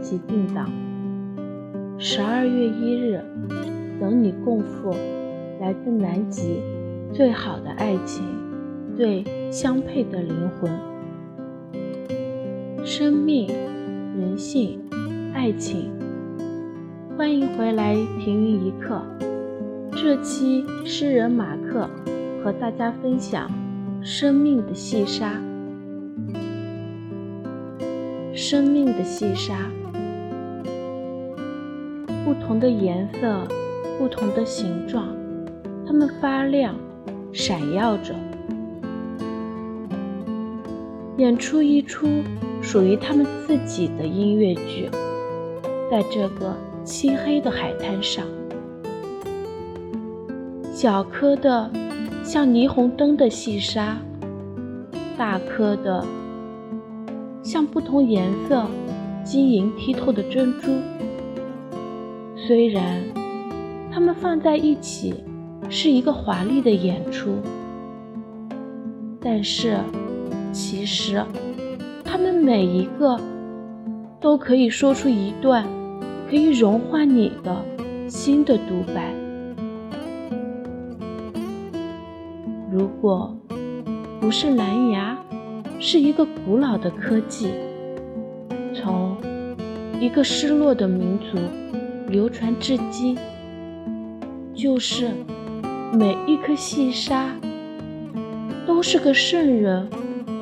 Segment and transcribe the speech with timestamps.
[0.00, 0.70] 即定档
[1.98, 3.20] 十二月一日，
[4.00, 4.94] 等你共赴
[5.60, 6.60] 来自南极
[7.12, 8.24] 最好的爱情，
[8.96, 10.70] 最相配的灵魂。
[12.84, 13.48] 生命、
[14.16, 14.80] 人性、
[15.34, 15.90] 爱情，
[17.16, 19.02] 欢迎回来停云一刻。
[19.90, 21.90] 这期诗人马克
[22.42, 23.50] 和大家分享
[24.00, 25.32] 生命的细沙。
[28.32, 29.68] 生命的细沙。
[32.28, 33.48] 不同的颜色，
[33.98, 35.08] 不同的形状，
[35.86, 36.74] 它们发亮，
[37.32, 38.14] 闪耀着，
[41.16, 42.06] 演出一出
[42.60, 44.90] 属于他们自己的音乐剧。
[45.90, 48.26] 在这个漆黑的海滩上，
[50.70, 51.70] 小颗的
[52.22, 53.96] 像霓虹灯的细沙，
[55.16, 56.04] 大颗的
[57.42, 58.66] 像不同颜色、
[59.24, 60.72] 晶莹剔透的珍珠。
[62.48, 63.02] 虽然
[63.92, 65.22] 它们放在一起
[65.68, 67.42] 是一个华丽的演出，
[69.20, 69.76] 但是
[70.50, 71.22] 其实
[72.02, 73.20] 它们每一个
[74.18, 75.62] 都可以说出一段
[76.30, 77.62] 可以融化你的
[78.08, 79.12] 心的独白。
[82.72, 83.36] 如果
[84.22, 85.18] 不是蓝牙，
[85.78, 87.50] 是一个古老的科技，
[88.72, 89.18] 从
[90.00, 91.36] 一个失落的民族。
[92.08, 93.18] 流传至今，
[94.54, 95.10] 就是
[95.92, 97.36] 每一颗细沙
[98.66, 99.86] 都是个圣人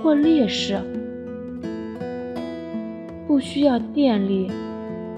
[0.00, 0.78] 或烈士，
[3.26, 4.48] 不需要电力，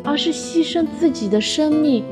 [0.03, 2.03] 而是牺牲自己的生命，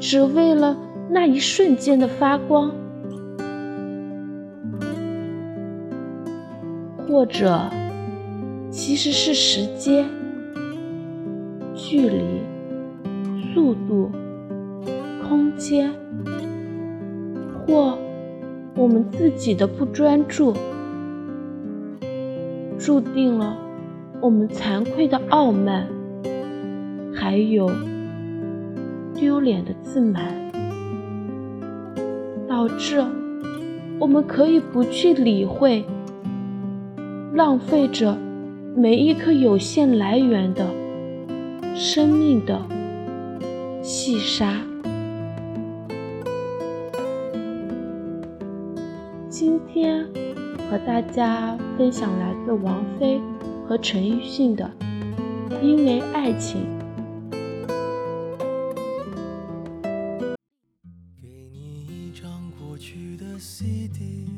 [0.00, 0.74] 只为了
[1.10, 2.72] 那一瞬间的发光，
[7.06, 7.60] 或者
[8.70, 10.08] 其实是时间、
[11.74, 12.51] 距离。
[13.52, 14.10] 速度、
[15.28, 15.92] 空间，
[17.66, 17.98] 或
[18.74, 20.54] 我们自己的不专注，
[22.78, 23.54] 注定了
[24.22, 25.86] 我们惭愧的傲慢，
[27.14, 27.70] 还有
[29.14, 30.24] 丢脸的自满，
[32.48, 33.04] 导致
[33.98, 35.84] 我们可以不去理会，
[37.34, 38.16] 浪费着
[38.74, 40.66] 每一颗有限来源的
[41.74, 42.58] 生命的。
[43.82, 44.64] 细沙。
[49.28, 50.06] 今天
[50.70, 53.20] 和大家分享来自王菲
[53.66, 54.70] 和陈奕迅的
[55.60, 56.60] 《因为爱情》。
[61.20, 64.28] 给你一张过去的 CD，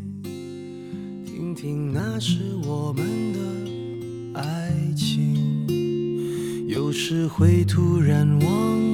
[1.27, 3.05] 听听那是我们
[3.35, 8.94] 的爱情，有时会突然忘。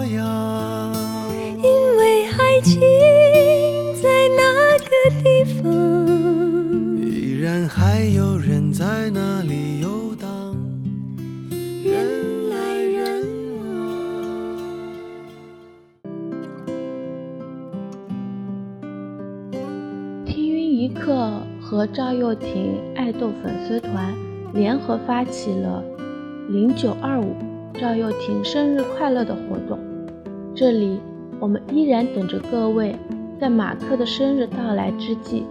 [20.81, 21.31] 一刻
[21.61, 24.11] 和赵又廷爱豆粉丝团
[24.51, 25.83] 联合发起了
[26.49, 27.35] 零九二五
[27.79, 29.77] 赵又廷生日快乐的活动，
[30.55, 30.99] 这里
[31.39, 32.95] 我们依然等着各位。
[33.39, 35.43] 在马克的生日到来之际，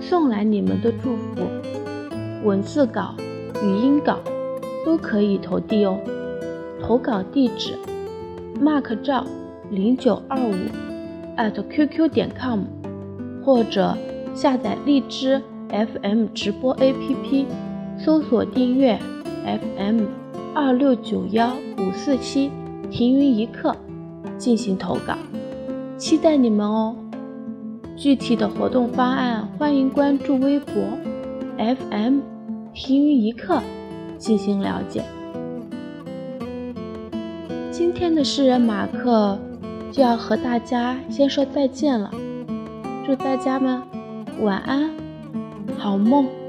[0.00, 1.46] 送来你们的祝福，
[2.42, 3.14] 文字稿、
[3.62, 4.18] 语音稿
[4.84, 5.96] 都可以投递哦。
[6.82, 7.78] 投稿地址
[8.60, 9.24] ：mark 赵
[9.70, 10.52] 零九二五
[11.36, 12.62] at qq 点 com，
[13.44, 13.96] 或者
[14.34, 17.44] 下载荔枝 FM 直播 APP，
[17.98, 18.98] 搜索订阅
[19.44, 20.04] FM
[20.54, 22.50] 二六九幺五四七，
[22.90, 23.74] 停云一刻
[24.36, 25.16] 进行投稿，
[25.96, 26.96] 期待你们哦。
[27.96, 30.74] 具体的活动方案，欢迎关注微博
[31.58, 32.20] FM
[32.72, 33.62] 停云一刻
[34.18, 35.02] 进行了解。
[37.70, 39.38] 今天的诗人马克
[39.90, 42.10] 就要和大家先说再见了，
[43.06, 43.80] 祝大家们
[44.40, 44.90] 晚安，
[45.78, 46.41] 好梦。